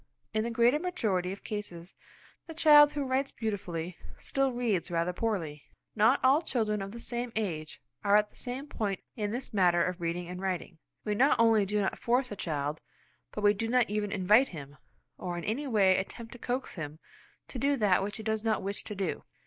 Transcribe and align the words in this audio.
In 0.33 0.43
the 0.43 0.49
greater 0.49 0.79
majority 0.79 1.31
of 1.31 1.43
cases 1.43 1.93
the 2.47 2.55
child 2.55 2.93
who 2.93 3.03
writes 3.03 3.31
beautifully, 3.31 3.99
still 4.17 4.51
reads 4.51 4.89
rather 4.89 5.13
poorly. 5.13 5.65
Not 5.95 6.19
all 6.23 6.41
children 6.41 6.81
of 6.81 6.91
the 6.91 6.99
same 6.99 7.31
age 7.35 7.79
are 8.03 8.15
at 8.15 8.31
the 8.31 8.35
same 8.35 8.65
point 8.65 9.01
in 9.15 9.29
this 9.29 9.53
matter 9.53 9.85
of 9.85 10.01
reading 10.01 10.27
and 10.27 10.41
writing. 10.41 10.79
We 11.05 11.13
not 11.13 11.39
only 11.39 11.67
do 11.67 11.81
not 11.81 11.99
force 11.99 12.31
a 12.31 12.35
child, 12.35 12.81
but 13.31 13.43
we 13.43 13.53
do 13.53 13.67
not 13.67 13.91
even 13.91 14.11
invite 14.11 14.47
him, 14.47 14.77
or 15.19 15.37
in 15.37 15.43
any 15.43 15.67
way 15.67 15.95
attempt 15.99 16.31
to 16.31 16.39
coax 16.39 16.73
him 16.73 16.97
to 17.49 17.59
do 17.59 17.75
that 17.77 18.01
which 18.01 18.17
he 18.17 18.23
does 18.23 18.43
not 18.43 18.63
wish 18.63 18.83
to 18.85 18.95
do. 18.95 19.23